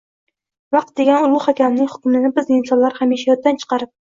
[0.75, 3.97] Vaqt degan ulug’ hakamning hukmini biz insonlar hamisha yoddan chiqarib